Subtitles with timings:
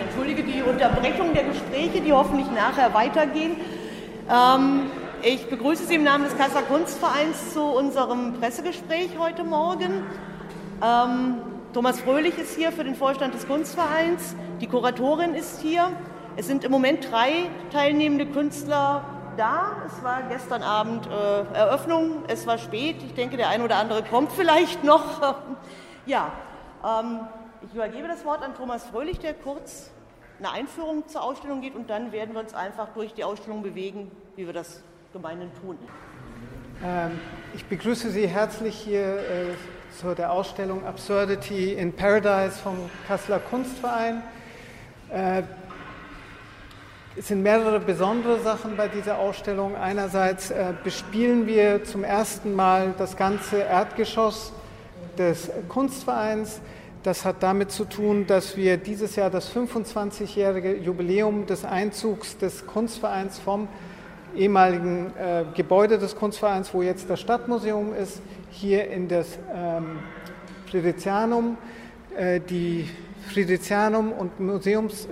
[0.00, 3.56] Entschuldige die Unterbrechung der Gespräche, die hoffentlich nachher weitergehen.
[4.30, 4.90] Ähm,
[5.22, 10.04] ich begrüße Sie im Namen des Kasseler Kunstvereins zu unserem Pressegespräch heute Morgen.
[10.82, 11.36] Ähm,
[11.74, 14.34] Thomas Fröhlich ist hier für den Vorstand des Kunstvereins.
[14.60, 15.90] Die Kuratorin ist hier.
[16.36, 19.04] Es sind im Moment drei teilnehmende Künstler
[19.36, 19.76] da.
[19.86, 22.24] Es war gestern Abend äh, Eröffnung.
[22.28, 22.96] Es war spät.
[23.04, 25.36] Ich denke, der eine oder andere kommt vielleicht noch.
[26.06, 26.32] ja,
[26.82, 27.20] ähm,
[27.62, 29.90] ich übergebe das Wort an Thomas Fröhlich, der kurz
[30.38, 34.10] eine Einführung zur Ausstellung geht und dann werden wir uns einfach durch die Ausstellung bewegen,
[34.36, 35.76] wie wir das gemeinhin tun.
[36.82, 37.20] Ähm,
[37.54, 39.54] ich begrüße Sie herzlich hier äh,
[39.98, 44.22] zu der Ausstellung Absurdity in Paradise vom Kasseler Kunstverein.
[45.12, 45.42] Äh,
[47.16, 49.76] es sind mehrere besondere Sachen bei dieser Ausstellung.
[49.76, 54.54] Einerseits äh, bespielen wir zum ersten Mal das ganze Erdgeschoss
[55.18, 56.60] des Kunstvereins.
[57.02, 62.66] Das hat damit zu tun, dass wir dieses Jahr das 25-jährige Jubiläum des Einzugs des
[62.66, 63.68] Kunstvereins vom
[64.36, 70.00] ehemaligen äh, Gebäude des Kunstvereins, wo jetzt das Stadtmuseum ist, hier in das ähm,
[70.66, 71.56] Friedrizianum,
[72.14, 72.86] äh, die
[73.28, 75.08] Friedrizianum und Museums, äh,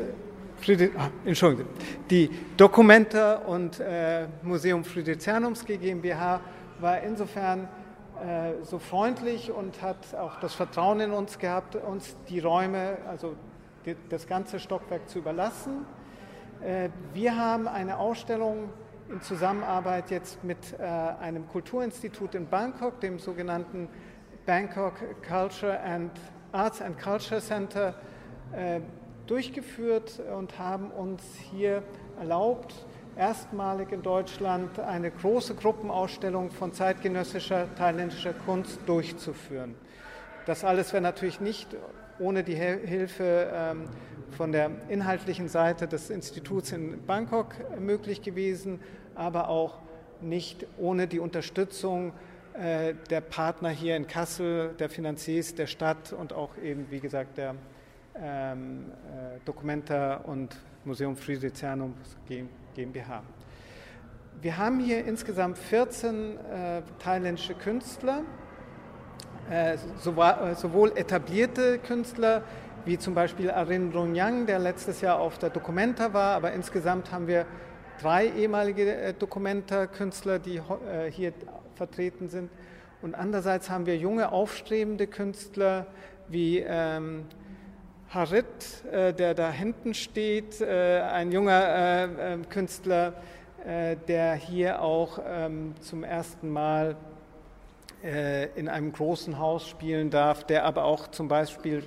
[0.61, 1.73] Friedrich, ah, Entschuldigung,
[2.11, 6.41] die Documenta und äh, Museum Friedrizianums GmbH
[6.81, 7.69] war insofern
[8.25, 13.35] äh, so freundlich und hat auch das Vertrauen in uns gehabt, uns die Räume, also
[13.87, 15.87] die, das ganze Stockwerk zu überlassen.
[16.61, 18.71] Äh, wir haben eine Ausstellung
[19.09, 23.89] in Zusammenarbeit jetzt mit äh, einem Kulturinstitut in Bangkok, dem sogenannten
[24.47, 24.95] Bangkok
[25.27, 26.11] Culture and
[26.53, 27.95] Arts and Culture Center,
[29.27, 31.83] durchgeführt und haben uns hier
[32.19, 32.75] erlaubt,
[33.19, 39.75] erstmalig in Deutschland eine große Gruppenausstellung von zeitgenössischer thailändischer Kunst durchzuführen.
[40.47, 41.77] Das alles wäre natürlich nicht
[42.21, 43.85] ohne die Hilfe ähm,
[44.31, 48.81] von der inhaltlichen Seite des Instituts in Bangkok möglich gewesen,
[49.15, 49.79] aber auch
[50.21, 52.13] nicht ohne die Unterstützung
[52.55, 57.37] äh, der Partner hier in Kassel, der Finanziers der Stadt und auch eben, wie gesagt,
[57.37, 57.57] der
[58.21, 61.95] ähm, äh, Documenta und Museum Friedrichianum
[62.79, 63.25] GmbH.
[64.41, 68.23] Wir haben hier insgesamt 14 äh, thailändische Künstler,
[69.51, 72.43] äh, sowohl, äh, sowohl etablierte Künstler
[72.85, 77.27] wie zum Beispiel Arin Ronyang, der letztes Jahr auf der Documenta war, aber insgesamt haben
[77.27, 77.47] wir
[78.01, 81.33] drei ehemalige äh, Documenta-Künstler, die äh, hier
[81.75, 82.49] vertreten sind.
[83.03, 85.89] Und andererseits haben wir junge, aufstrebende Künstler
[86.29, 87.27] wie ähm,
[88.11, 88.47] Harit,
[88.91, 93.15] äh, der da hinten steht, äh, ein junger äh, ähm, Künstler,
[94.07, 96.97] der hier auch ähm, zum ersten Mal
[98.55, 101.83] in einem großen Haus spielen darf, der aber auch zum Beispiel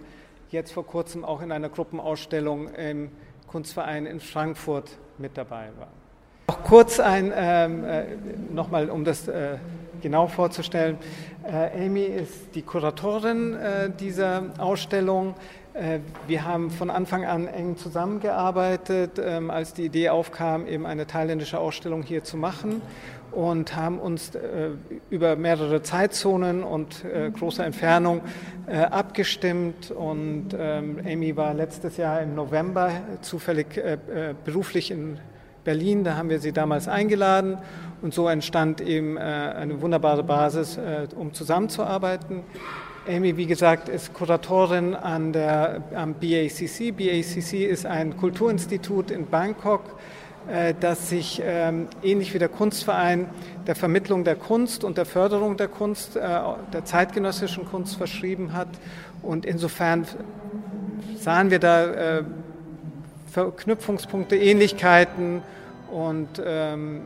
[0.50, 3.10] jetzt vor kurzem auch in einer Gruppenausstellung im
[3.48, 5.88] Kunstverein in Frankfurt mit dabei war.
[6.50, 7.86] Noch kurz ein, ähm,
[8.54, 9.30] nochmal um das
[10.02, 10.98] genau vorzustellen.
[11.44, 15.36] Äh, Amy ist die Kuratorin äh, dieser Ausstellung.
[15.74, 21.08] Äh, wir haben von Anfang an eng zusammengearbeitet, ähm, als die Idee aufkam, eben eine
[21.08, 22.82] thailändische Ausstellung hier zu machen
[23.32, 24.34] und haben uns
[25.10, 27.06] über mehrere Zeitzonen und
[27.40, 28.20] große Entfernung
[28.68, 29.90] abgestimmt.
[29.90, 32.92] Und ähm, Amy war letztes Jahr im November
[33.22, 33.82] zufällig
[34.44, 35.18] beruflich in
[35.64, 37.58] Berlin, da haben wir sie damals eingeladen
[38.02, 40.80] und so entstand eben eine wunderbare Basis,
[41.16, 42.44] um zusammenzuarbeiten.
[43.08, 46.96] Amy, wie gesagt, ist Kuratorin an der, am BACC.
[46.96, 49.82] BACC ist ein Kulturinstitut in Bangkok,
[50.48, 53.28] äh, das sich ähm, ähnlich wie der Kunstverein
[53.66, 56.20] der Vermittlung der Kunst und der Förderung der Kunst, äh,
[56.72, 58.70] der zeitgenössischen Kunst verschrieben hat.
[59.24, 60.06] Und insofern
[61.18, 61.86] sahen wir da
[62.20, 62.24] äh,
[63.32, 65.42] Verknüpfungspunkte, Ähnlichkeiten
[65.90, 67.02] und ähm,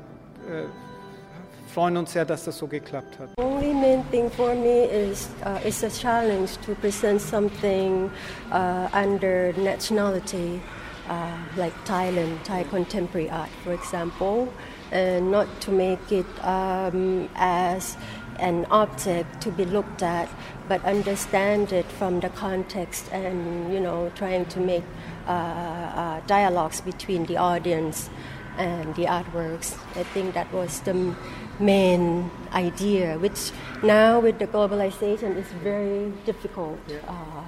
[1.75, 3.29] freuen uns sehr, dass das so geklappt hat.
[3.37, 8.09] Only main thing for me is uh, it's a challenge to present something
[8.51, 10.61] uh, under nationality,
[11.09, 14.47] uh, like Thailand, Thai contemporary art, for example,
[14.91, 17.97] and not to make it um, as
[18.40, 20.29] an object to be looked at,
[20.67, 24.84] but understand it from the context and you know trying to make
[25.28, 28.09] uh, uh, dialogues between the audience
[28.58, 29.78] and the artworks.
[29.96, 31.16] I think that was the
[31.59, 33.52] main idea, which
[33.84, 36.79] now with the globalization is very difficult.
[36.88, 36.97] Yeah.
[37.08, 37.43] Uh,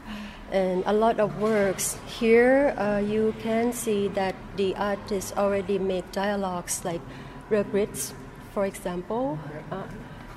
[0.52, 6.10] and a lot of works here, uh, you can see that the artists already make
[6.12, 7.02] dialogues like
[7.50, 8.14] regrets,
[8.54, 9.38] for example.
[9.72, 9.84] Uh,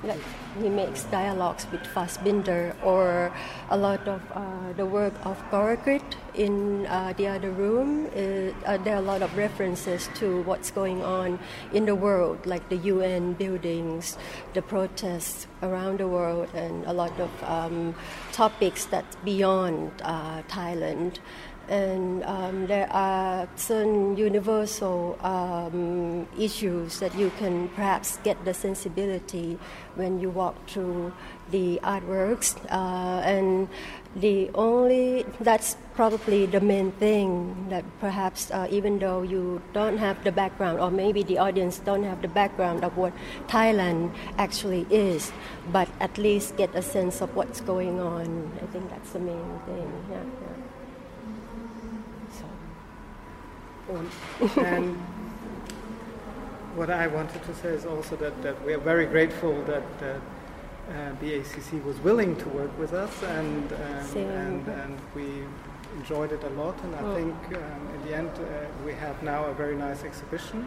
[0.03, 0.19] like
[0.59, 3.31] he makes dialogues with Fassbinder or
[3.69, 6.03] a lot of uh, the work of Gorgrit
[6.33, 8.07] in uh, the other room.
[8.07, 11.39] Uh, there are a lot of references to what's going on
[11.73, 14.17] in the world, like the UN buildings,
[14.53, 17.95] the protests around the world, and a lot of um,
[18.31, 21.19] topics that's beyond uh, Thailand
[21.71, 29.57] and um, there are certain universal um, issues that you can perhaps get the sensibility
[29.95, 31.13] when you walk through
[31.49, 33.69] the artworks uh, and
[34.17, 40.21] the only that's probably the main thing that perhaps uh, even though you don't have
[40.25, 43.13] the background or maybe the audience don't have the background of what
[43.47, 45.31] thailand actually is
[45.71, 48.51] but at least get a sense of what's going on.
[48.61, 50.50] I think that's the main thing yeah,
[54.57, 54.95] and
[56.75, 60.21] what I wanted to say is also that, that we are very grateful that, that
[60.89, 65.43] uh, BACC was willing to work with us, and um, and, and we
[65.97, 66.81] enjoyed it a lot.
[66.83, 67.15] And I oh.
[67.15, 70.65] think um, in the end uh, we have now a very nice exhibition,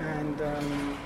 [0.00, 0.98] and um,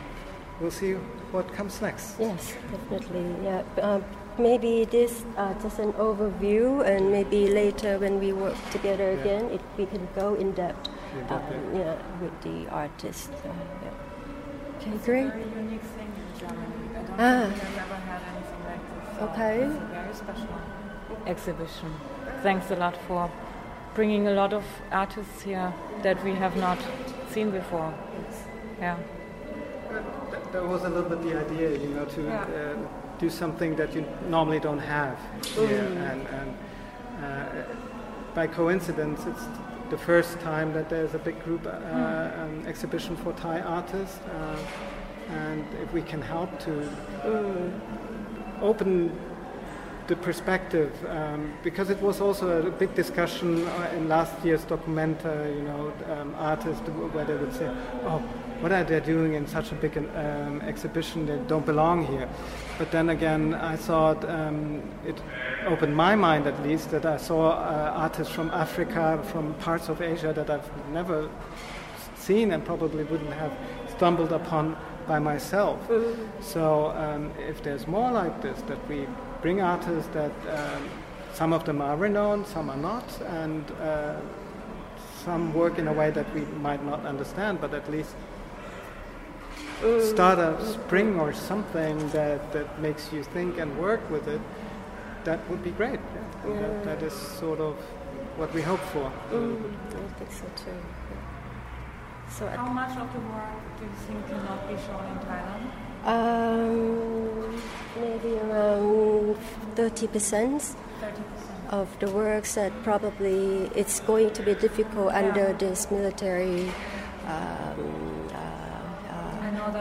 [0.61, 0.93] we'll see
[1.33, 2.17] what comes next.
[2.19, 3.45] Yes, definitely.
[3.45, 3.63] Yeah.
[3.81, 4.01] Uh,
[4.39, 9.21] maybe this uh, just an overview, and maybe later when we work together yeah.
[9.21, 10.89] again, it, we can go in depth
[11.31, 13.31] um, yeah, with the artist.
[13.33, 13.49] Uh,
[13.83, 13.91] yeah.
[14.77, 15.27] Okay, it's great.
[15.27, 16.67] a very unique thing in Germany.
[16.91, 17.51] I don't ah.
[17.51, 19.19] think I've ever had anything like this.
[19.19, 19.57] So okay.
[19.63, 20.49] It's a very special
[21.27, 21.95] exhibition.
[22.43, 23.31] Thanks a lot for
[23.95, 25.73] bringing a lot of artists here
[26.03, 26.79] that we have not
[27.31, 27.95] seen before.
[28.79, 28.99] Yeah.
[30.31, 32.43] That, that was a little bit the idea, you know, to yeah.
[32.43, 32.77] uh,
[33.19, 36.13] do something that you normally don't have here, mm.
[36.13, 36.57] and, and
[37.25, 37.63] uh,
[38.35, 39.45] by coincidence, it's
[39.95, 44.59] the first time that there's a big group uh, um, exhibition for Thai artists, uh,
[45.31, 46.73] and if we can help to
[47.23, 49.17] uh, open
[50.09, 55.35] the perspective, um, because it was also a big discussion uh, in last year's documenta,
[55.55, 56.83] you know, um, artists
[57.15, 57.69] where they would say,
[58.03, 58.21] "Oh,
[58.61, 61.27] what are they doing in such a big um, exhibition?
[61.27, 62.29] They don't belong here."
[62.79, 65.21] But then again, I thought um, it
[65.67, 70.01] opened my mind, at least, that I saw uh, artists from Africa, from parts of
[70.01, 71.29] Asia that I've never
[72.17, 73.53] seen and probably wouldn't have
[73.97, 75.79] stumbled upon by myself.
[75.89, 76.43] Mm-hmm.
[76.43, 79.07] So um, if there's more like this, that we
[79.43, 80.89] bring artists that um,
[81.33, 84.17] some of them are renowned, some are not, and uh,
[85.25, 88.15] some work in a way that we might not understand, but at least
[90.01, 94.41] start a spring or something that, that makes you think and work with it,
[95.25, 96.01] that would be great.
[96.01, 96.51] Yeah.
[96.51, 96.61] yeah.
[96.61, 97.77] That, that is sort of
[98.37, 99.13] what we hope for.
[99.31, 100.71] Mm, I think so too.
[102.31, 105.71] So How much of the work do you think cannot be shown in Thailand?
[106.05, 107.63] Um,
[107.97, 109.37] maybe around
[109.77, 110.77] 30 percent
[111.71, 115.21] of the works that probably it's going to be difficult yeah.
[115.21, 116.69] under this military
[117.27, 117.94] um,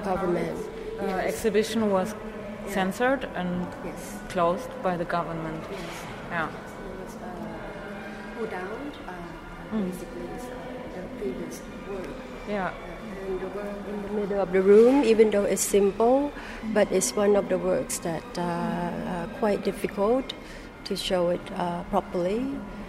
[0.03, 0.57] government.
[0.99, 1.33] Uh, yes.
[1.33, 2.73] Exhibition was yeah.
[2.73, 4.19] censored and yes.
[4.29, 5.63] closed by the government.
[5.71, 5.79] Yes.
[6.29, 6.47] Yeah.
[6.47, 6.53] It
[7.03, 8.91] was uh, down.
[9.07, 9.91] Uh, mm.
[9.91, 12.07] Basically, uh, the previous work.
[12.47, 12.73] Yeah.
[13.25, 16.31] And the work in the middle of the room, even though it's simple,
[16.73, 20.33] but it's one of the works that uh, uh quite difficult
[20.85, 22.45] to show it uh, properly.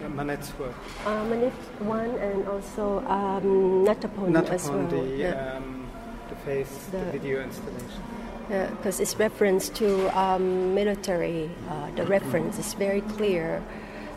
[0.09, 0.75] Manet's work.
[1.07, 4.87] Uh, Manet's one, and also um, Natapon, Natapon as well.
[4.87, 5.57] The, yeah.
[5.57, 5.84] um,
[6.29, 8.03] the face, the, the video installation.
[8.49, 11.51] Because it's reference to um, military.
[11.69, 13.63] Uh, the reference is very clear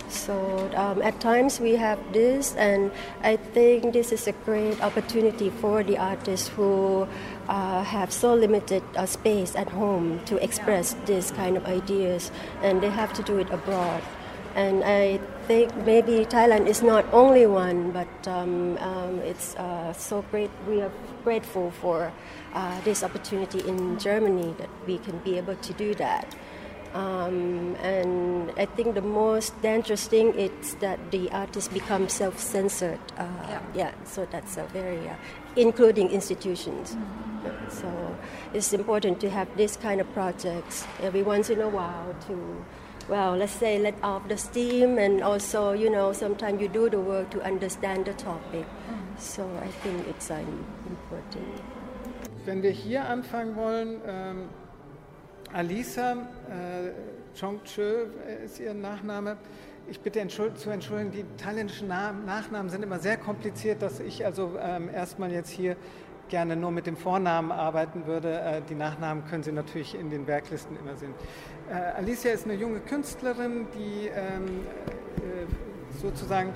[0.09, 2.91] so um, at times we have this, and
[3.23, 7.07] I think this is a great opportunity for the artists who
[7.49, 12.81] uh, have so limited uh, space at home to express this kind of ideas, and
[12.81, 14.01] they have to do it abroad.
[14.55, 20.23] And I think maybe Thailand is not only one, but um, um, it's uh, so
[20.31, 20.49] great.
[20.67, 20.91] We are
[21.27, 21.98] grateful for
[22.53, 26.27] uh, this opportunity in Germany that we can be able to do that.
[26.93, 33.03] Um, and I think the most dangerous thing is that the artist becomes self-censored.
[33.17, 33.62] Uh, yeah.
[33.81, 33.91] yeah.
[34.05, 35.15] so that's a very, uh,
[35.57, 36.96] including institutions.
[36.96, 37.69] Mm-hmm.
[37.81, 37.89] So
[38.53, 42.36] it's important to have this kind of projects every once in a while to,
[43.10, 47.01] well, let's say let off the steam, and also, you know, sometimes you do the
[47.12, 48.65] work to understand the topic.
[48.65, 49.06] Mm-hmm.
[49.17, 51.62] So I think it's important.
[52.45, 54.01] Wenn wir hier anfangen wollen.
[54.05, 54.50] Ähm
[55.53, 56.91] Alisa äh,
[57.39, 58.07] Chongche
[58.43, 59.38] ist ihr Nachname.
[59.89, 64.25] Ich bitte entschuld zu entschuldigen, die thailändischen Namen, Nachnamen sind immer sehr kompliziert, dass ich
[64.25, 65.77] also ähm, erstmal jetzt hier
[66.27, 68.41] gerne nur mit dem Vornamen arbeiten würde.
[68.41, 71.13] Äh, die Nachnamen können Sie natürlich in den Werklisten immer sehen.
[71.69, 74.65] Äh, Alicia ist eine junge Künstlerin, die ähm,
[75.17, 76.51] äh, sozusagen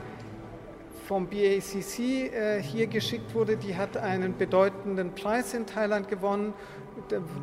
[1.11, 3.57] vom BACC äh, hier geschickt wurde.
[3.57, 6.53] Die hat einen bedeutenden Preis in Thailand gewonnen,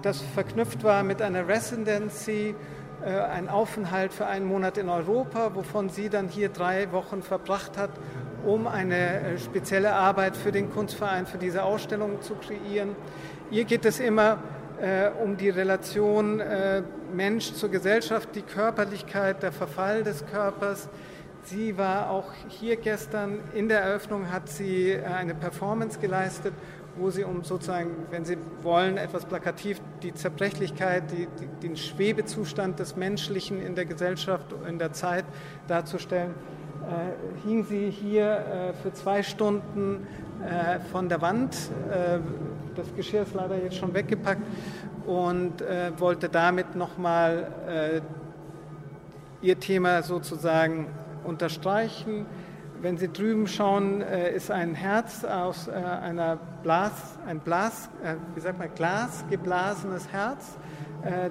[0.01, 2.55] das verknüpft war mit einer Residency,
[3.05, 7.77] äh, ein Aufenthalt für einen Monat in Europa, wovon sie dann hier drei Wochen verbracht
[7.77, 7.91] hat,
[8.43, 12.97] um eine äh, spezielle Arbeit für den Kunstverein, für diese Ausstellung zu kreieren.
[13.51, 14.39] Ihr geht es immer
[14.81, 16.83] äh, um die Relation äh,
[17.15, 20.89] Mensch zur Gesellschaft, die Körperlichkeit, der Verfall des Körpers,
[21.51, 23.41] Sie war auch hier gestern.
[23.55, 26.53] In der Eröffnung hat sie äh, eine Performance geleistet,
[26.99, 32.79] wo sie um sozusagen, wenn Sie wollen, etwas plakativ die Zerbrechlichkeit, die, die, den Schwebezustand
[32.79, 35.25] des Menschlichen in der Gesellschaft, in der Zeit
[35.69, 36.35] darzustellen,
[36.83, 40.07] äh, hing sie hier äh, für zwei Stunden
[40.45, 41.55] äh, von der Wand.
[41.91, 42.19] Äh,
[42.75, 44.43] das Geschirr ist leider jetzt schon weggepackt
[45.07, 48.03] und äh, wollte damit nochmal
[49.41, 50.89] ihr Thema sozusagen
[51.29, 52.27] unterstreichen.
[52.81, 58.15] Wenn Sie drüben schauen, äh, ist ein Herz aus äh, einer Blas, ein Blas, äh,
[58.35, 60.59] wie sagt man, Glas geblasenes Herz,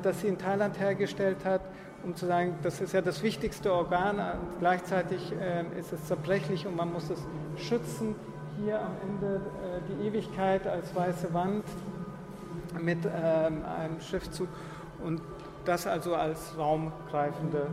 [0.01, 1.59] das sie in Thailand hergestellt hat,
[2.05, 4.15] um zu sagen, das ist ja das wichtigste Organ,
[4.59, 5.33] gleichzeitig
[5.77, 7.19] ist es zerbrechlich und man muss es
[7.57, 8.15] schützen.
[8.63, 9.41] Hier am Ende
[9.89, 11.65] die Ewigkeit als weiße Wand
[12.81, 14.47] mit ähm, einem Schriftzug
[15.03, 15.21] und
[15.65, 17.67] das also als raumgreifende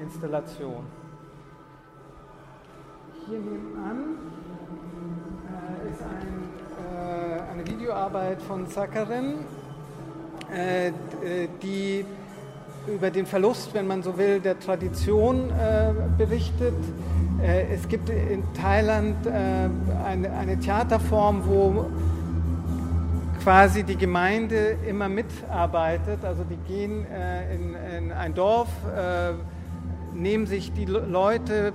[0.00, 0.86] Installation
[3.26, 4.16] hier nebenan
[5.48, 6.44] äh, ist ein,
[6.94, 9.36] äh, eine Videoarbeit von Sakharin,
[10.54, 10.92] äh, äh,
[11.62, 12.04] die
[12.86, 16.74] über den Verlust, wenn man so will, der Tradition äh, berichtet.
[17.42, 21.86] Äh, es gibt in Thailand eine, eine, Theaterform, wo
[23.42, 26.22] quasi die Gemeinde immer mitarbeitet.
[26.24, 27.06] Also die gehen
[27.52, 28.68] in, in ein Dorf,
[30.14, 31.72] nehmen sich die Leute,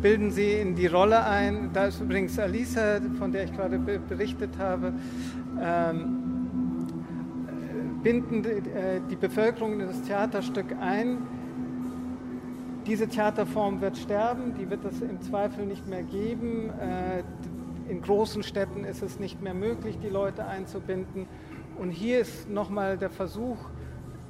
[0.00, 1.70] bilden sie in die Rolle ein.
[1.72, 4.94] Da ist übrigens Alisa, von der ich gerade berichtet habe,
[5.60, 6.26] ähm,
[8.02, 11.18] binden äh, die Bevölkerung in das Theaterstück ein.
[12.86, 16.70] Diese Theaterform wird sterben, die wird es im Zweifel nicht mehr geben.
[16.70, 17.24] Äh,
[17.90, 21.26] in großen Städten ist es nicht mehr möglich, die Leute einzubinden.
[21.78, 23.58] Und hier ist nochmal der Versuch,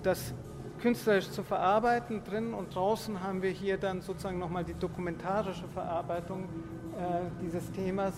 [0.02, 0.34] das
[0.80, 2.22] künstlerisch zu verarbeiten.
[2.24, 8.14] Drin und draußen haben wir hier dann sozusagen nochmal die dokumentarische Verarbeitung äh, dieses Themas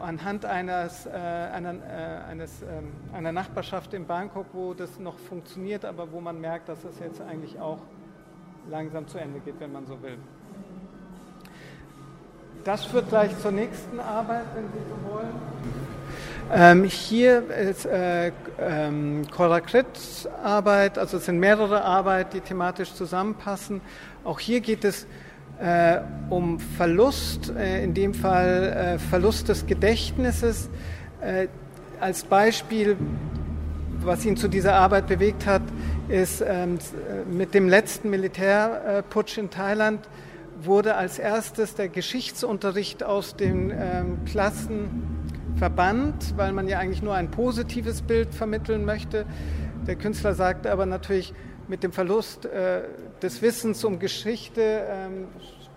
[0.00, 5.84] anhand eines, äh, einer, äh, eines, ähm, einer Nachbarschaft in Bangkok, wo das noch funktioniert,
[5.84, 7.78] aber wo man merkt, dass es jetzt eigentlich auch
[8.68, 10.18] langsam zu Ende geht, wenn man so will.
[12.64, 15.95] Das führt gleich zur nächsten Arbeit, wenn Sie so wollen.
[16.52, 23.80] Ähm, hier ist äh, ähm, Korakrit-Arbeit, also es sind mehrere Arbeiten, die thematisch zusammenpassen.
[24.22, 25.08] Auch hier geht es
[25.60, 25.98] äh,
[26.30, 30.70] um Verlust, äh, in dem Fall äh, Verlust des Gedächtnisses.
[31.20, 31.48] Äh,
[31.98, 32.96] als Beispiel,
[34.02, 35.62] was ihn zu dieser Arbeit bewegt hat,
[36.06, 36.78] ist ähm,
[37.28, 40.08] mit dem letzten Militärputsch in Thailand
[40.62, 45.15] wurde als erstes der Geschichtsunterricht aus den ähm, Klassen
[45.56, 49.26] verbannt, weil man ja eigentlich nur ein positives Bild vermitteln möchte.
[49.86, 51.32] Der Künstler sagte aber natürlich,
[51.68, 52.82] mit dem Verlust äh,
[53.22, 55.28] des Wissens um Geschichte ähm,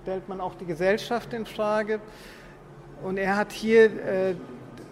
[0.04, 2.00] stellt man auch die Gesellschaft in Frage.
[3.04, 4.36] Und er hat hier äh,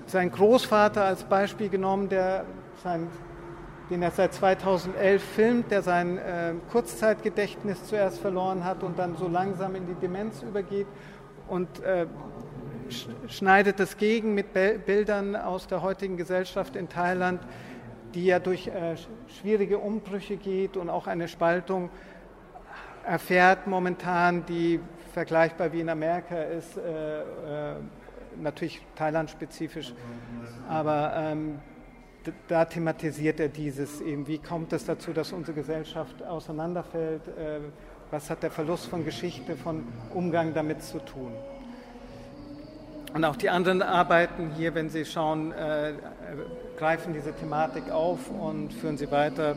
[0.05, 2.45] seinen Großvater als Beispiel genommen, der
[2.83, 3.07] sein,
[3.89, 9.27] den er seit 2011 filmt, der sein äh, Kurzzeitgedächtnis zuerst verloren hat und dann so
[9.27, 10.87] langsam in die Demenz übergeht.
[11.47, 12.07] Und äh,
[13.27, 17.41] schneidet das gegen mit Bildern aus der heutigen Gesellschaft in Thailand,
[18.13, 18.95] die ja durch äh,
[19.39, 21.89] schwierige Umbrüche geht und auch eine Spaltung
[23.05, 24.79] erfährt momentan, die
[25.13, 27.75] vergleichbar wie in Amerika ist, äh, äh,
[28.39, 29.93] natürlich Thailand-spezifisch,
[30.69, 31.59] aber ähm,
[32.47, 37.21] da thematisiert er dieses eben, wie kommt es dazu, dass unsere Gesellschaft auseinanderfällt,
[38.11, 41.31] was hat der Verlust von Geschichte, von Umgang damit zu tun.
[43.17, 45.93] Und auch die anderen Arbeiten hier, wenn Sie schauen, äh,
[46.77, 49.55] greifen diese Thematik auf und führen sie weiter,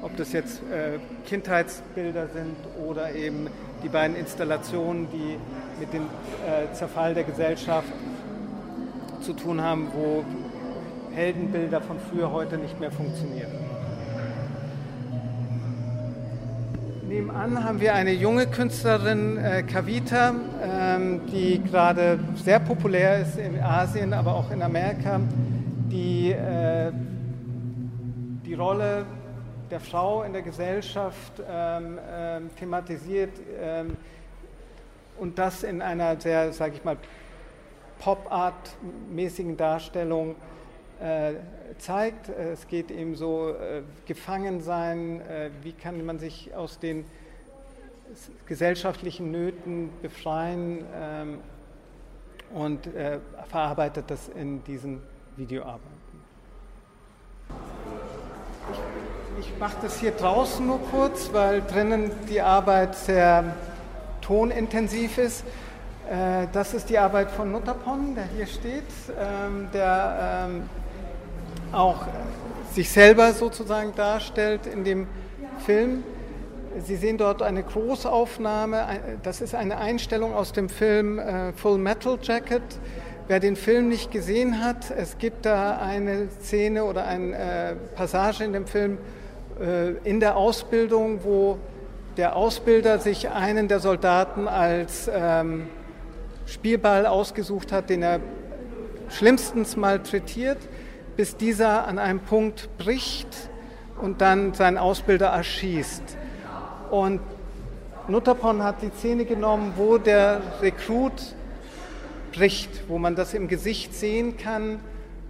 [0.00, 2.56] ob das jetzt äh, Kindheitsbilder sind
[2.88, 3.48] oder eben
[3.82, 5.36] die beiden Installationen, die
[5.78, 7.92] mit dem äh, Zerfall der Gesellschaft
[9.20, 10.24] zu tun haben, wo
[11.14, 13.61] Heldenbilder von früher heute nicht mehr funktionieren.
[17.12, 23.60] Nebenan haben wir eine junge Künstlerin, äh, Kavita, ähm, die gerade sehr populär ist in
[23.60, 25.20] Asien, aber auch in Amerika,
[25.90, 26.90] die äh,
[28.46, 29.04] die Rolle
[29.70, 33.98] der Frau in der Gesellschaft ähm, ähm, thematisiert ähm,
[35.18, 36.96] und das in einer sehr, sage ich mal,
[37.98, 40.34] Pop-Art-mäßigen Darstellung
[41.78, 42.28] zeigt.
[42.28, 47.04] Es geht eben so äh, Gefangensein, äh, wie kann man sich aus den
[48.46, 51.38] gesellschaftlichen Nöten befreien ähm,
[52.52, 53.18] und äh,
[53.48, 55.00] verarbeitet das in diesen
[55.36, 55.88] Videoarbeiten.
[59.38, 63.56] Ich, ich mache das hier draußen nur kurz, weil drinnen die Arbeit sehr
[64.20, 65.44] tonintensiv ist.
[66.10, 68.84] Äh, das ist die Arbeit von Nutterpon, der hier steht,
[69.18, 70.68] ähm, der ähm,
[71.72, 72.06] auch
[72.72, 75.06] sich selber sozusagen darstellt in dem
[75.64, 76.04] Film.
[76.84, 78.86] Sie sehen dort eine Großaufnahme,
[79.22, 82.62] das ist eine Einstellung aus dem Film äh, Full Metal Jacket.
[83.28, 88.44] Wer den Film nicht gesehen hat, es gibt da eine Szene oder eine äh, Passage
[88.44, 88.98] in dem Film
[90.02, 91.58] in der Ausbildung, wo
[92.16, 95.68] der Ausbilder sich einen der Soldaten als ähm,
[96.46, 98.20] Spielball ausgesucht hat, den er
[99.08, 100.58] schlimmstens malträtiert,
[101.16, 103.28] bis dieser an einem Punkt bricht
[104.00, 106.02] und dann seinen Ausbilder erschießt.
[106.90, 107.20] Und
[108.08, 111.34] Nutterpon hat die Szene genommen, wo der Rekrut
[112.32, 114.80] bricht, wo man das im Gesicht sehen kann,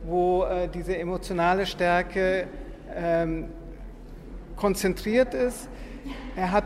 [0.04, 2.46] wo äh, diese emotionale Stärke
[2.94, 3.48] ähm,
[4.56, 5.68] konzentriert ist
[6.36, 6.64] er hat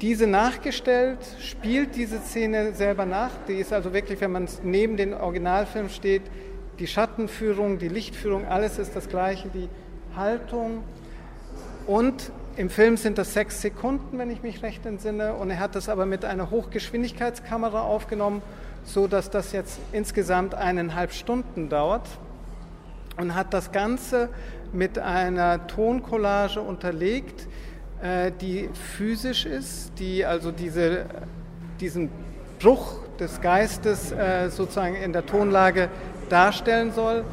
[0.00, 3.30] diese nachgestellt, spielt diese Szene selber nach.
[3.48, 6.22] Die ist also wirklich, wenn man neben dem Originalfilm steht,
[6.78, 9.68] die Schattenführung, die Lichtführung, alles ist das gleiche, die
[10.16, 10.84] Haltung.
[11.86, 15.34] Und im Film sind das sechs Sekunden, wenn ich mich recht entsinne.
[15.34, 18.42] Und er hat das aber mit einer Hochgeschwindigkeitskamera aufgenommen,
[18.84, 22.06] so dass das jetzt insgesamt eineinhalb Stunden dauert.
[23.16, 24.28] Und hat das Ganze
[24.72, 27.46] mit einer Toncollage unterlegt,
[28.02, 31.06] äh, die physisch ist, die also diese,
[31.80, 32.10] diesen
[32.60, 35.88] Bruch des Geistes äh, sozusagen in der Tonlage
[36.28, 37.24] darstellen soll.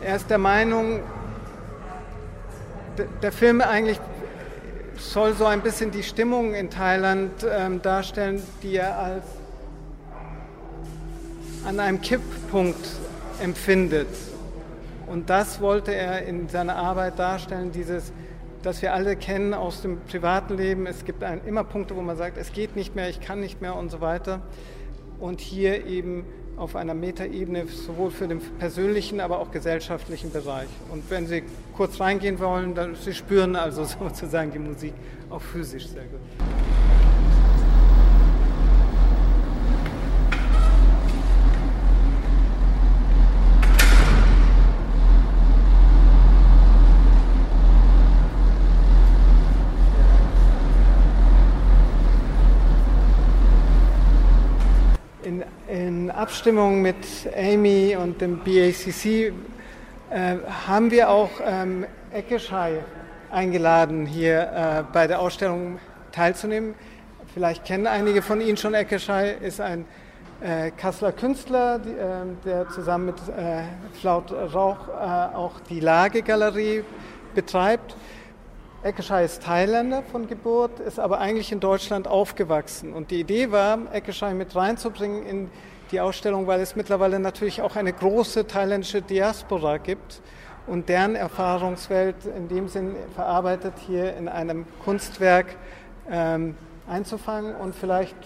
[0.00, 1.00] Er ist der Meinung,
[3.22, 4.00] der Film eigentlich
[4.98, 9.24] soll so ein bisschen die Stimmung in Thailand ähm, darstellen, die er als
[11.64, 12.86] an einem Kipppunkt
[13.42, 14.08] empfindet.
[15.06, 18.12] Und das wollte er in seiner Arbeit darstellen, dieses
[18.66, 20.86] das wir alle kennen aus dem privaten Leben.
[20.86, 23.60] Es gibt ein, immer Punkte, wo man sagt, es geht nicht mehr, ich kann nicht
[23.60, 24.40] mehr und so weiter.
[25.20, 26.24] Und hier eben
[26.56, 30.68] auf einer Metaebene sowohl für den persönlichen, aber auch gesellschaftlichen Bereich.
[30.90, 31.42] Und wenn Sie
[31.76, 34.94] kurz reingehen wollen, dann Sie spüren also sozusagen die Musik
[35.30, 36.55] auch physisch sehr gut.
[56.26, 56.96] Abstimmung mit
[57.36, 59.32] Amy und dem BACC
[60.10, 60.34] äh,
[60.66, 62.82] haben wir auch ähm, Eckeschei
[63.30, 65.78] eingeladen, hier äh, bei der Ausstellung
[66.10, 66.74] teilzunehmen.
[67.32, 69.84] Vielleicht kennen einige von Ihnen schon Eckeschei, ist ein
[70.40, 73.62] äh, Kasseler Künstler, die, äh, der zusammen mit äh,
[74.00, 76.82] Flaut Rauch äh, auch die Lage-Galerie
[77.36, 77.96] betreibt.
[78.82, 82.94] Eckeschei ist Thailänder von Geburt, ist aber eigentlich in Deutschland aufgewachsen.
[82.94, 85.50] Und die Idee war, Eckeschei mit reinzubringen in
[85.92, 90.20] die Ausstellung, weil es mittlerweile natürlich auch eine große thailändische Diaspora gibt
[90.66, 95.56] und deren Erfahrungswelt in dem Sinn verarbeitet hier in einem Kunstwerk
[96.10, 96.56] ähm,
[96.88, 97.54] einzufangen.
[97.54, 98.16] Und vielleicht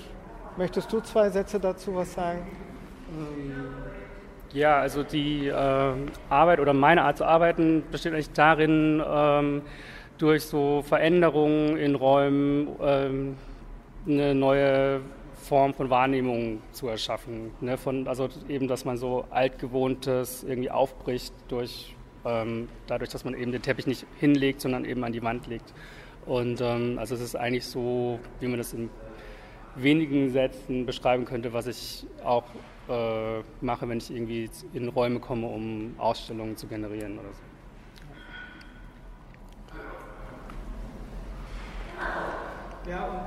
[0.57, 2.46] möchtest du zwei Sätze dazu was sagen?
[4.53, 5.92] Ja, also die äh,
[6.29, 9.62] Arbeit oder meine Art zu arbeiten besteht eigentlich darin, ähm,
[10.18, 13.37] durch so Veränderungen in Räumen ähm,
[14.07, 15.01] eine neue
[15.50, 17.50] Form von Wahrnehmung zu erschaffen.
[17.60, 17.76] Ne?
[17.76, 23.50] Von, also eben, dass man so altgewohntes irgendwie aufbricht durch ähm, dadurch, dass man eben
[23.50, 25.74] den Teppich nicht hinlegt, sondern eben an die Wand legt.
[26.24, 28.90] Und ähm, also es ist eigentlich so, wie man das in
[29.74, 32.44] wenigen Sätzen beschreiben könnte, was ich auch
[32.88, 37.42] äh, mache, wenn ich irgendwie in Räume komme, um Ausstellungen zu generieren oder so.
[42.88, 43.27] Ja,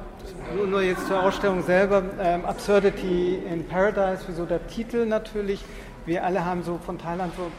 [0.59, 2.01] und nur jetzt zur Ausstellung selber.
[2.19, 5.63] Ähm, Absurdity in Paradise, wieso der Titel natürlich.
[6.07, 7.51] Wir alle haben so von Thailand so,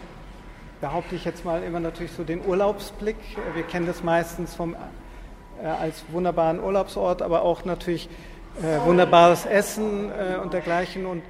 [0.80, 3.16] behaupte ich jetzt mal, immer natürlich so den Urlaubsblick.
[3.54, 4.74] Wir kennen das meistens vom,
[5.62, 8.08] äh, als wunderbaren Urlaubsort, aber auch natürlich
[8.60, 11.06] äh, wunderbares Essen äh, und dergleichen.
[11.06, 11.22] Und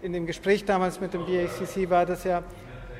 [0.00, 2.44] in dem Gespräch damals mit dem BACC war das ja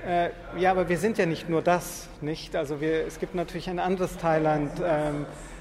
[0.05, 2.57] äh, ja, aber wir sind ja nicht nur das, nicht?
[2.57, 4.73] Also wir, es gibt natürlich ein anderes Thailand.
[4.85, 5.54] Ähm, äh,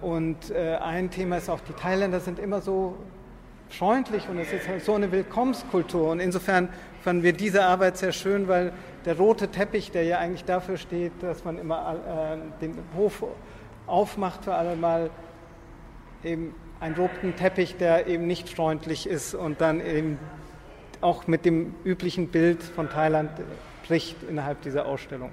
[0.00, 2.96] und äh, ein Thema ist auch, die Thailänder sind immer so
[3.70, 6.10] freundlich und es ist halt so eine Willkommenskultur.
[6.10, 6.68] Und insofern
[7.02, 8.72] fanden wir diese Arbeit sehr schön, weil
[9.04, 13.24] der rote Teppich, der ja eigentlich dafür steht, dass man immer äh, den Hof
[13.86, 15.10] aufmacht für alle mal
[16.24, 20.18] eben einen roten Teppich, der eben nicht freundlich ist und dann eben
[21.00, 23.30] auch mit dem üblichen Bild von Thailand
[23.86, 25.30] bricht innerhalb dieser Ausstellung.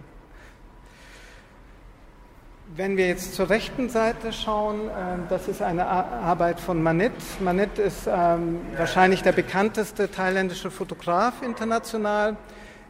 [2.78, 7.14] Wenn wir jetzt zur rechten Seite schauen, ähm, das ist eine Arbeit von Manit.
[7.40, 12.36] Manit ist ähm, wahrscheinlich der bekannteste thailändische Fotograf international,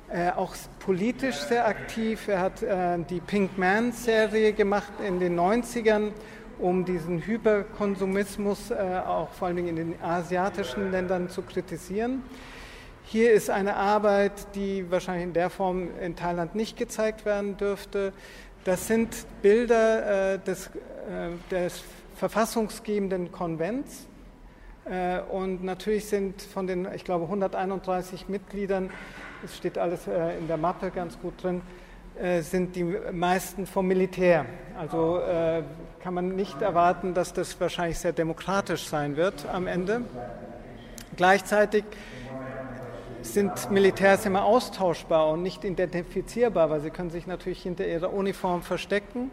[0.09, 2.27] äh, auch politisch sehr aktiv.
[2.27, 6.13] Er hat äh, die Pink Man-Serie gemacht in den 90ern,
[6.57, 12.23] um diesen Hyperkonsumismus äh, auch vor allem in den asiatischen Ländern zu kritisieren.
[13.03, 18.13] Hier ist eine Arbeit, die wahrscheinlich in der Form in Thailand nicht gezeigt werden dürfte.
[18.65, 21.83] Das sind Bilder äh, des, äh, des,
[22.15, 24.07] verfassungsgebenden Konvents.
[24.85, 28.89] Äh, und natürlich sind von den, ich glaube, 131 Mitgliedern,
[29.43, 31.61] es steht alles äh, in der Mappe ganz gut drin,
[32.19, 34.47] äh, sind die meisten vom Militär.
[34.79, 35.61] Also äh,
[36.01, 40.01] kann man nicht erwarten, dass das wahrscheinlich sehr demokratisch sein wird am Ende.
[41.15, 41.83] Gleichzeitig
[43.33, 48.61] sind Militärs immer austauschbar und nicht identifizierbar, weil sie können sich natürlich hinter ihrer Uniform
[48.61, 49.31] verstecken.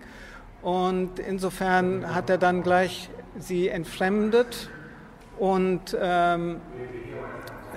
[0.62, 4.70] Und insofern hat er dann gleich sie entfremdet
[5.38, 6.60] und ähm,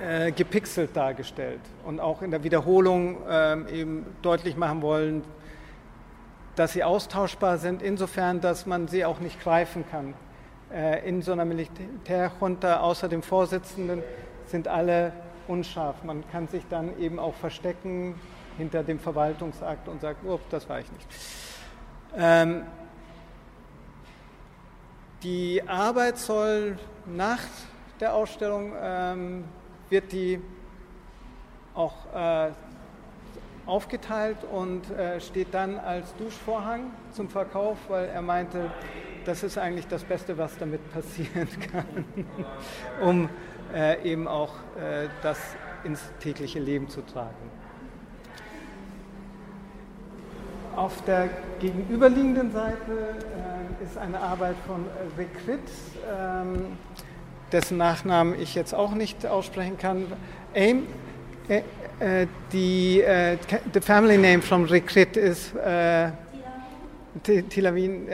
[0.00, 5.24] äh, gepixelt dargestellt und auch in der Wiederholung ähm, eben deutlich machen wollen,
[6.54, 10.14] dass sie austauschbar sind, insofern, dass man sie auch nicht greifen kann.
[10.72, 14.02] Äh, in so einer Militärjunta außer dem Vorsitzenden
[14.46, 15.12] sind alle
[15.48, 16.02] unscharf.
[16.04, 18.14] Man kann sich dann eben auch verstecken
[18.58, 21.06] hinter dem Verwaltungsakt und sagt, oh, das war ich nicht.
[22.16, 22.62] Ähm,
[25.22, 27.40] die Arbeit soll nach
[28.00, 29.44] der Ausstellung, ähm,
[29.88, 30.40] wird die
[31.74, 32.50] auch äh,
[33.66, 38.70] aufgeteilt und äh, steht dann als Duschvorhang zum Verkauf, weil er meinte,
[39.24, 42.04] das ist eigentlich das Beste, was damit passieren kann,
[43.02, 43.28] um
[43.74, 45.38] äh, eben auch äh, das
[45.84, 47.34] ins tägliche Leben zu tragen.
[50.74, 53.16] Auf der gegenüberliegenden Seite
[53.80, 54.84] äh, ist eine Arbeit von
[55.16, 55.60] Rekrit,
[56.06, 56.76] ähm,
[57.50, 60.06] dessen Nachnamen ich jetzt auch nicht aussprechen kann.
[60.54, 60.86] Aim,
[61.48, 61.62] äh,
[61.98, 63.38] äh, die äh,
[63.72, 66.10] the family name from Rekrit ist äh,
[67.22, 68.08] Tilavin.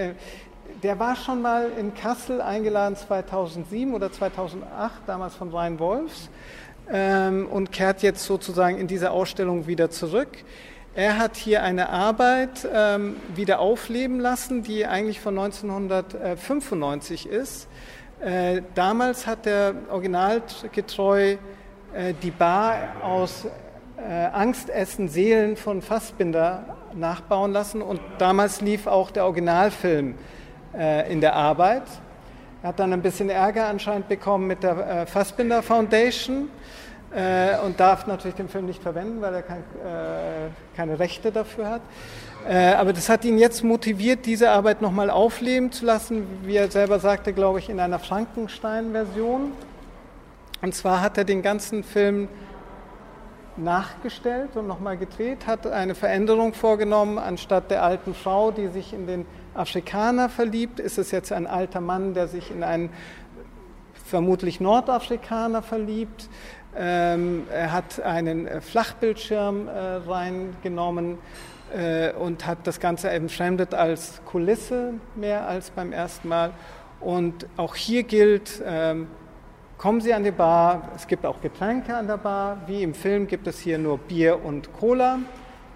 [0.83, 6.29] Der war schon mal in Kassel eingeladen 2007 oder 2008, damals von Ryan Wolfs,
[6.91, 10.31] ähm, und kehrt jetzt sozusagen in diese Ausstellung wieder zurück.
[10.97, 17.69] Er hat hier eine Arbeit ähm, wieder aufleben lassen, die eigentlich von 1995 ist.
[18.21, 21.37] Äh, damals hat er originalgetreu
[21.95, 23.47] äh, die Bar aus
[23.99, 30.17] äh, Angstessen Seelen von Fassbinder nachbauen lassen und damals lief auch der Originalfilm
[30.75, 31.83] in der Arbeit.
[32.63, 36.49] Er hat dann ein bisschen Ärger anscheinend bekommen mit der äh, Fassbinder Foundation
[37.13, 41.69] äh, und darf natürlich den Film nicht verwenden, weil er kein, äh, keine Rechte dafür
[41.69, 41.83] hat.
[42.49, 46.71] Äh, aber das hat ihn jetzt motiviert, diese Arbeit nochmal aufleben zu lassen, wie er
[46.71, 49.51] selber sagte, glaube ich, in einer Frankenstein-Version.
[50.63, 52.29] Und zwar hat er den ganzen Film
[53.57, 57.19] nachgestellt und nochmal gedreht, hat eine Veränderung vorgenommen.
[57.19, 61.81] Anstatt der alten Frau, die sich in den Afrikaner verliebt, ist es jetzt ein alter
[61.81, 62.91] Mann, der sich in einen
[64.05, 66.29] vermutlich Nordafrikaner verliebt.
[66.77, 69.73] Ähm, er hat einen äh, Flachbildschirm äh,
[70.07, 71.19] reingenommen
[71.75, 76.53] äh, und hat das Ganze entfremdet als Kulisse mehr als beim ersten Mal.
[77.01, 79.09] Und auch hier gilt, ähm,
[79.77, 83.27] kommen Sie an die Bar, es gibt auch Getränke an der Bar, wie im Film
[83.27, 85.19] gibt es hier nur Bier und Cola.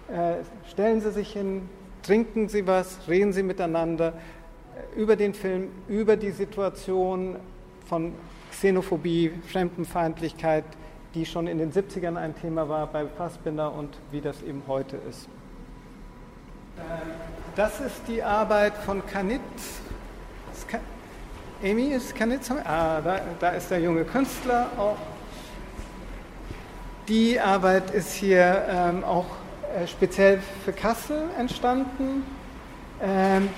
[0.07, 1.69] Äh, stellen Sie sich hin,
[2.07, 4.13] trinken Sie was, reden Sie miteinander
[4.95, 7.35] über den Film, über die Situation
[7.85, 8.13] von
[8.49, 10.63] Xenophobie, Fremdenfeindlichkeit,
[11.13, 14.97] die schon in den 70ern ein Thema war bei Fassbinder und wie das eben heute
[15.09, 15.27] ist.
[16.77, 17.11] Ähm,
[17.55, 19.41] das ist die Arbeit von Kanit.
[21.61, 22.41] Amy ist Kanit.
[22.63, 24.97] Ah, da, da ist der junge Künstler auch.
[27.09, 29.25] Die Arbeit ist hier ähm, auch
[29.87, 32.23] speziell für Kassel entstanden.
[33.01, 33.49] Ähm,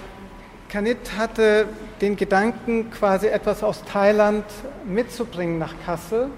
[0.70, 1.68] Kanit hatte
[2.00, 4.46] den Gedanken, quasi etwas aus Thailand
[4.86, 6.30] mitzubringen nach Kassel.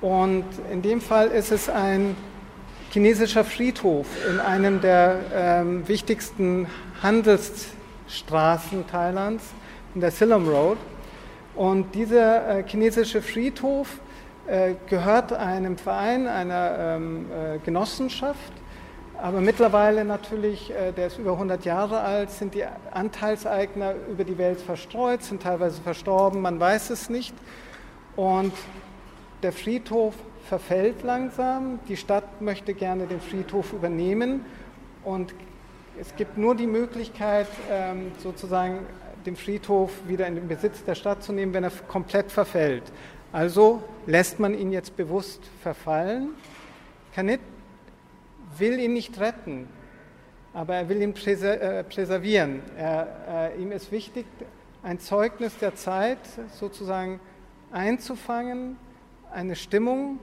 [0.00, 2.14] Und in dem Fall ist es ein
[2.90, 6.66] chinesischer Friedhof in einem der ähm, wichtigsten
[7.02, 9.44] Handelsstraßen Thailands,
[9.94, 10.78] in der Siloam Road.
[11.54, 13.98] Und dieser äh, chinesische Friedhof
[14.46, 18.52] äh, gehört einem Verein, einer ähm, äh, Genossenschaft.
[19.20, 24.38] Aber mittlerweile natürlich, äh, der ist über 100 Jahre alt, sind die Anteilseigner über die
[24.38, 27.34] Welt verstreut, sind teilweise verstorben, man weiß es nicht.
[28.14, 28.52] Und
[29.42, 30.14] der Friedhof
[30.48, 31.80] verfällt langsam.
[31.88, 34.44] Die Stadt möchte gerne den Friedhof übernehmen
[35.04, 35.34] und
[36.00, 38.86] es gibt nur die Möglichkeit, ähm, sozusagen
[39.26, 42.84] den Friedhof wieder in den Besitz der Stadt zu nehmen, wenn er komplett verfällt.
[43.32, 46.30] Also lässt man ihn jetzt bewusst verfallen.
[47.14, 47.40] Kanit
[48.56, 49.68] will ihn nicht retten,
[50.54, 52.62] aber er will ihn äh, präservieren.
[52.76, 54.26] Er, äh, ihm ist wichtig,
[54.82, 56.18] ein Zeugnis der Zeit
[56.52, 57.20] sozusagen
[57.72, 58.76] einzufangen,
[59.30, 60.18] eine Stimmung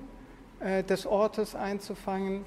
[0.60, 2.46] äh, des Ortes einzufangen.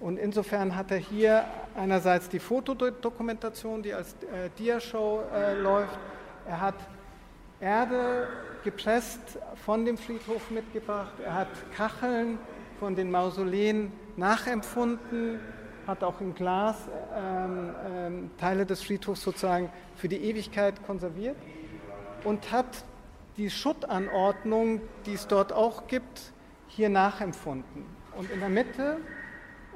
[0.00, 1.44] Und insofern hat er hier
[1.76, 5.98] einerseits die Fotodokumentation, die als äh, Diashow äh, läuft.
[6.46, 6.74] Er hat
[7.60, 8.28] Erde
[8.64, 11.14] gepresst von dem Friedhof mitgebracht.
[11.24, 12.38] Er hat Kacheln
[12.78, 15.40] von den Mausoleen nachempfunden,
[15.86, 16.76] hat auch im Glas
[17.14, 21.36] ähm, ähm, Teile des Friedhofs sozusagen für die Ewigkeit konserviert
[22.24, 22.84] und hat
[23.36, 26.32] die Schuttanordnung, die es dort auch gibt,
[26.68, 27.84] hier nachempfunden.
[28.16, 28.98] Und in der Mitte,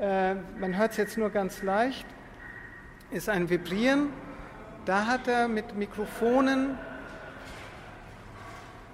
[0.00, 2.06] äh, man hört es jetzt nur ganz leicht,
[3.10, 4.10] ist ein Vibrieren.
[4.84, 6.78] Da hat er mit Mikrofonen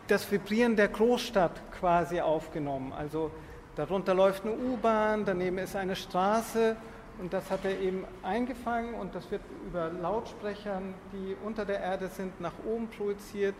[0.08, 2.92] das Vibrieren der Großstadt quasi aufgenommen.
[2.92, 3.30] Also
[3.76, 6.76] darunter läuft eine U-Bahn, daneben ist eine Straße
[7.18, 12.08] und das hat er eben eingefangen und das wird über Lautsprechern, die unter der Erde
[12.08, 13.54] sind, nach oben projiziert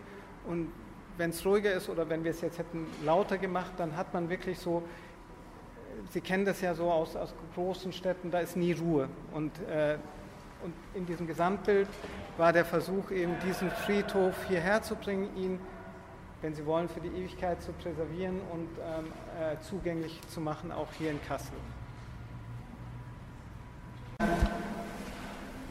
[0.47, 0.71] und
[1.17, 4.29] wenn es ruhiger ist oder wenn wir es jetzt hätten lauter gemacht, dann hat man
[4.29, 4.83] wirklich so,
[6.11, 9.07] Sie kennen das ja so aus, aus großen Städten, da ist nie Ruhe.
[9.33, 9.97] Und, äh,
[10.61, 11.87] und in diesem Gesamtbild
[12.37, 15.59] war der Versuch eben, diesen Friedhof hierher zu bringen, ihn
[16.41, 20.87] wenn Sie wollen, für die Ewigkeit zu präservieren und ähm, äh, zugänglich zu machen, auch
[20.97, 21.55] hier in Kassel.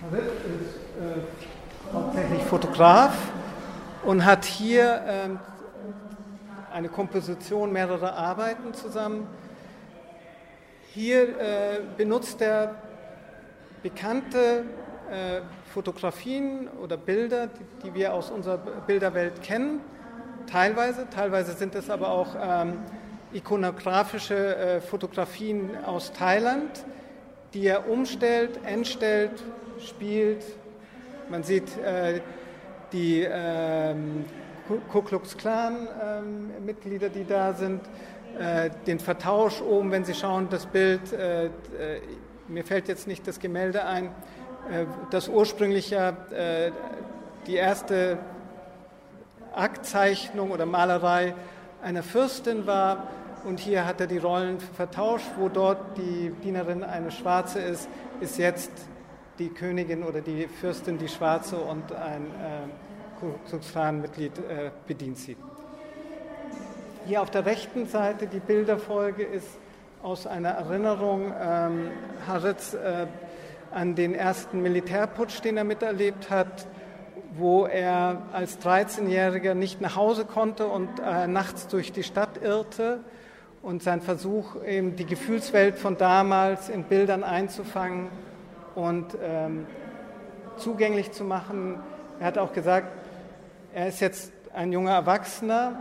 [0.02, 3.16] Harit ist äh, hauptsächlich Fotograf
[4.04, 5.38] und hat hier ähm,
[6.72, 9.26] eine Komposition mehrerer Arbeiten zusammen.
[10.92, 12.74] Hier äh, benutzt er
[13.82, 14.64] bekannte
[15.10, 15.40] äh,
[15.72, 19.80] Fotografien oder Bilder, die, die wir aus unserer Bilderwelt kennen
[20.46, 21.06] teilweise.
[21.10, 22.78] Teilweise sind es aber auch ähm,
[23.32, 26.84] ikonografische äh, Fotografien aus Thailand,
[27.52, 29.42] die er umstellt, entstellt,
[29.80, 30.44] spielt.
[31.28, 32.20] Man sieht äh,
[32.92, 34.24] die ähm,
[34.90, 37.82] Ku Klux Klan-Mitglieder, ähm, die da sind,
[38.38, 41.50] äh, den Vertausch oben, wenn Sie schauen, das Bild, äh, äh,
[42.48, 46.16] mir fällt jetzt nicht das Gemälde ein, äh, das ursprünglich ja
[47.46, 48.18] die erste
[49.56, 51.34] Aktzeichnung oder Malerei
[51.82, 53.08] einer Fürstin war.
[53.44, 57.88] Und hier hat er die Rollen vertauscht, wo dort die Dienerin eine Schwarze ist,
[58.20, 58.70] ist jetzt
[59.38, 65.36] die Königin oder die Fürstin die Schwarze und ein äh, mitglied äh, bedient sie.
[67.06, 69.48] Hier auf der rechten Seite die Bilderfolge ist
[70.02, 71.90] aus einer Erinnerung ähm,
[72.26, 73.06] Harits äh,
[73.72, 76.66] an den ersten Militärputsch, den er miterlebt hat
[77.36, 83.00] wo er als 13-Jähriger nicht nach Hause konnte und äh, nachts durch die Stadt irrte
[83.62, 88.08] und sein Versuch, eben die Gefühlswelt von damals in Bildern einzufangen
[88.74, 89.66] und ähm,
[90.56, 91.80] zugänglich zu machen.
[92.20, 92.88] Er hat auch gesagt,
[93.72, 95.80] er ist jetzt ein junger Erwachsener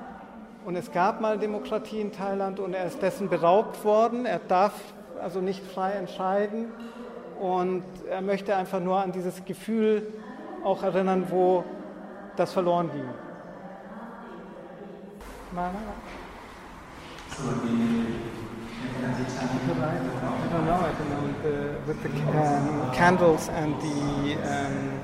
[0.65, 4.25] und es gab mal Demokratie in Thailand und er ist dessen beraubt worden.
[4.25, 4.73] Er darf
[5.21, 6.71] also nicht frei entscheiden
[7.39, 10.07] und er möchte einfach nur an dieses Gefühl
[10.63, 11.63] auch erinnern, wo
[12.35, 13.05] das verloren ging.
[17.29, 17.73] So the,
[18.93, 19.07] I
[20.51, 21.55] don't know, I don't know, the,
[21.87, 24.99] with the um, candles and the um,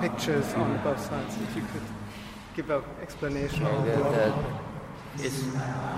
[0.00, 1.82] pictures on both sides, if you could
[2.56, 3.62] give an explanation.
[3.62, 4.34] Yeah, the,
[5.16, 5.44] the, it's,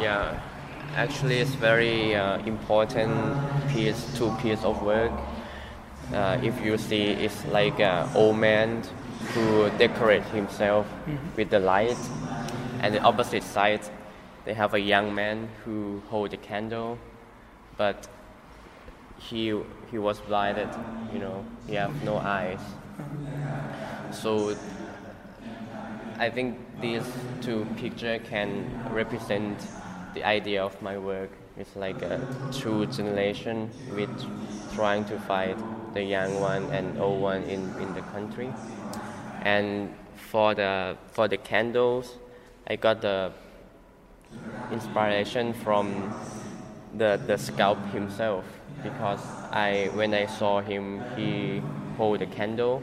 [0.01, 0.41] yeah,
[0.97, 3.13] actually it's very uh, important
[3.69, 5.13] piece, two piece of work
[6.13, 8.83] uh, if you see it's like an old man
[9.35, 11.17] who decorate himself mm-hmm.
[11.37, 11.97] with the light.
[12.81, 13.83] And the opposite side
[14.45, 16.99] they have a young man who hold a candle
[17.77, 18.09] but
[19.19, 19.57] he
[19.91, 20.69] he was blinded
[21.13, 22.61] you know he have no eyes.
[24.11, 24.57] So
[26.19, 27.05] i think these
[27.41, 28.49] two pictures can
[28.91, 29.59] represent
[30.15, 31.31] the idea of my work
[31.63, 32.21] is like a
[32.51, 34.11] two generation with
[34.75, 35.57] trying to fight
[35.95, 38.53] the young one and old one in, in the country.
[39.43, 42.15] And for the for the candles,
[42.67, 43.33] I got the
[44.71, 46.15] inspiration from
[46.95, 48.45] the the sculpt himself
[48.83, 49.21] because
[49.51, 51.63] I when I saw him he
[51.97, 52.83] hold a candle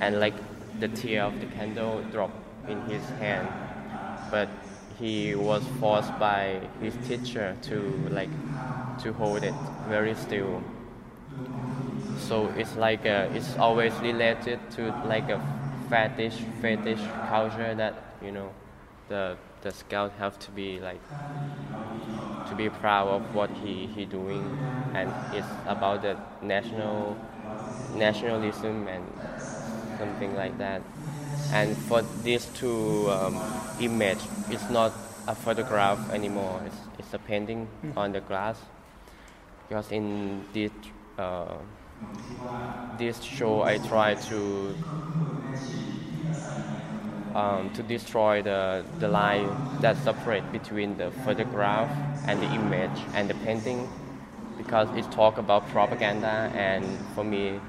[0.00, 0.34] and like
[0.80, 2.30] the tear of the candle drop
[2.68, 3.48] in his hand
[4.30, 4.48] but
[4.98, 8.30] he was forced by his teacher to like
[8.98, 9.54] to hold it
[9.88, 10.62] very still.
[12.16, 15.40] So it's like a, it's always related to like a
[15.88, 18.50] fetish fetish culture that you know
[19.08, 21.00] the the scout have to be like
[22.46, 24.56] to be proud of what he he doing.
[24.94, 27.16] And it's about the national
[27.94, 29.04] nationalism and
[29.98, 30.82] something like that
[31.52, 33.40] and for these two um,
[33.80, 34.18] image
[34.50, 34.92] it's not
[35.26, 36.60] a photograph anymore.
[36.66, 37.96] It's, it's a painting mm.
[37.96, 38.60] on the glass.
[39.68, 40.70] Because in this
[41.18, 41.56] uh,
[42.98, 44.74] this show I try to
[47.34, 49.48] um, to destroy the, the line
[49.80, 51.90] that separate between the photograph
[52.26, 53.88] and the image and the painting.
[54.56, 57.60] Because it talk about propaganda and for me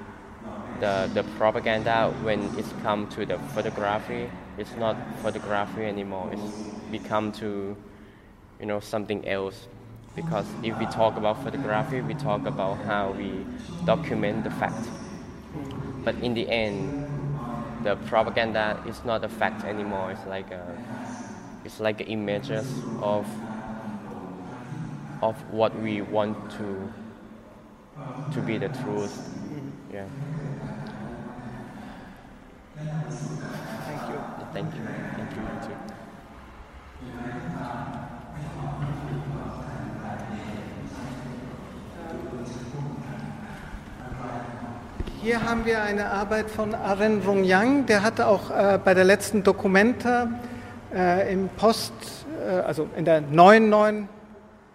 [0.80, 7.32] the, the propaganda when it's come to the photography it's not photography anymore it's become
[7.32, 7.76] to
[8.60, 9.68] you know something else
[10.16, 13.46] because if we talk about photography we talk about how we
[13.86, 14.90] document the fact
[16.04, 16.94] but in the end
[17.84, 20.12] the propaganda is not a fact anymore.
[20.12, 20.78] It's like a,
[21.64, 23.28] it's like images of
[25.22, 26.92] of what we want to
[28.32, 29.12] to be the truth.
[29.94, 30.08] Yeah.
[34.66, 34.82] You.
[35.16, 35.42] Thank you.
[35.44, 35.76] Thank you.
[45.22, 49.44] Hier haben wir eine Arbeit von Aren Yang, der hatte auch äh, bei der letzten
[49.44, 50.30] Dokumenta
[50.94, 51.94] äh, im Post,
[52.48, 54.08] äh, also in der 99,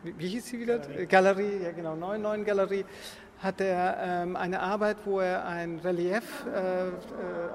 [0.05, 0.79] wie, wie hieß sie wieder?
[0.79, 2.85] Galerie, Galerie ja genau, 99 Galerie,
[3.43, 6.93] hat er ähm, eine Arbeit, wo er ein Relief äh, äh,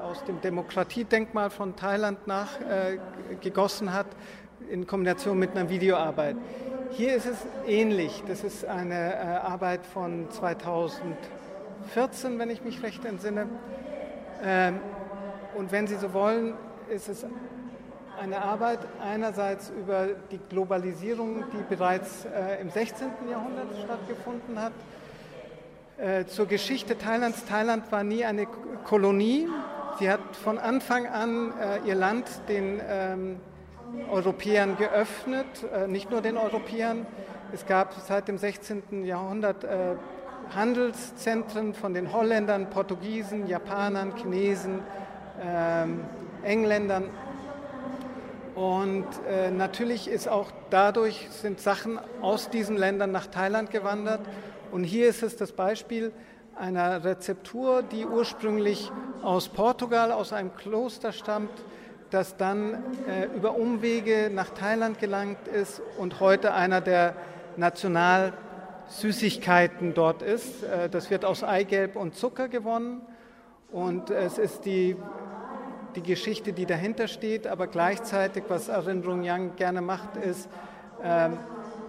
[0.03, 4.07] aus dem Demokratiedenkmal von Thailand nachgegossen äh, hat,
[4.69, 6.35] in Kombination mit einer Videoarbeit.
[6.91, 8.23] Hier ist es ähnlich.
[8.27, 11.15] Das ist eine Arbeit von 2000.
[11.93, 13.47] 14, wenn ich mich recht entsinne.
[14.43, 14.79] Ähm,
[15.55, 16.53] und wenn Sie so wollen,
[16.89, 17.25] ist es
[18.19, 23.07] eine Arbeit einerseits über die Globalisierung, die bereits äh, im 16.
[23.29, 24.73] Jahrhundert stattgefunden hat,
[25.97, 27.45] äh, zur Geschichte Thailands.
[27.45, 28.47] Thailand war nie eine
[28.85, 29.47] Kolonie.
[29.99, 33.39] Sie hat von Anfang an äh, ihr Land den ähm,
[34.11, 35.47] Europäern geöffnet,
[35.87, 37.05] nicht nur den Europäern.
[37.53, 39.05] Es gab seit dem 16.
[39.05, 39.65] Jahrhundert
[40.53, 44.81] Handelszentren von den Holländern, Portugiesen, Japanern, Chinesen,
[45.41, 46.01] ähm,
[46.43, 47.09] Engländern.
[48.55, 54.21] Und äh, natürlich ist auch dadurch sind Sachen aus diesen Ländern nach Thailand gewandert.
[54.71, 56.11] Und hier ist es das Beispiel
[56.55, 58.91] einer Rezeptur, die ursprünglich
[59.23, 61.51] aus Portugal, aus einem Kloster stammt,
[62.09, 67.15] das dann äh, über Umwege nach Thailand gelangt ist und heute einer der
[67.57, 68.33] national
[68.87, 70.63] Süßigkeiten dort ist.
[70.63, 73.01] Äh, das wird aus Eigelb und Zucker gewonnen
[73.71, 74.95] und es ist die,
[75.95, 80.47] die Geschichte, die dahinter steht, aber gleichzeitig, was Erinnerung Yang gerne macht, ist,
[81.03, 81.37] ähm,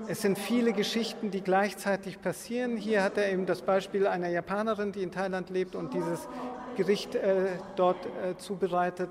[0.09, 2.79] es sind viele Geschichten, die gleichzeitig passieren.
[2.79, 6.29] Hier hat er eben das Beispiel einer Japanerin, die in Thailand lebt und dieses
[6.77, 9.11] Gericht äh, dort äh, zubereitet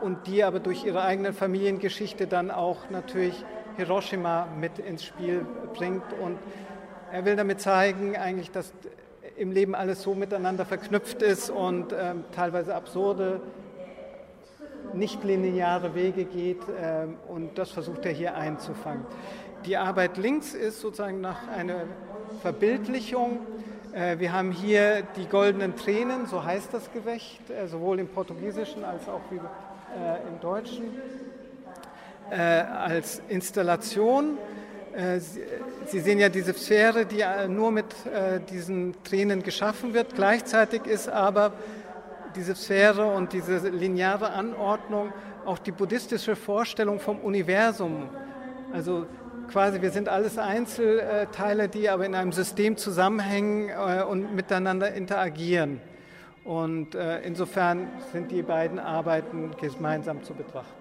[0.00, 3.44] und die aber durch ihre eigene Familiengeschichte dann auch natürlich
[3.76, 6.12] Hiroshima mit ins Spiel bringt.
[6.20, 6.38] Und
[7.12, 8.72] er will damit zeigen, eigentlich, dass
[9.36, 13.40] im Leben alles so miteinander verknüpft ist und ähm, teilweise absurde,
[14.92, 16.62] nicht lineare Wege geht.
[16.82, 19.06] Ähm, und das versucht er hier einzufangen.
[19.68, 21.82] Die Arbeit links ist sozusagen nach einer
[22.40, 23.40] Verbildlichung.
[23.92, 28.82] Äh, wir haben hier die goldenen Tränen, so heißt das Gewächt, äh, sowohl im Portugiesischen
[28.82, 30.84] als auch äh, im Deutschen
[32.30, 34.36] als Installation.
[35.86, 37.86] Sie, sehen ja diese Sphäre, die nur mit
[38.50, 40.14] diesen Tränen geschaffen wird.
[40.14, 41.52] Gleichzeitig ist aber
[42.36, 45.10] diese Sphäre und diese lineare Anordnung
[45.46, 48.10] auch die buddhistische Vorstellung vom Universum.
[48.74, 49.06] Also
[49.48, 55.80] quasi, wir sind alles Einzelteile, die aber in einem System zusammenhängen äh, und miteinander interagieren.
[56.44, 60.77] Und äh, insofern sind die beiden Arbeiten gemeinsam zu betrachten.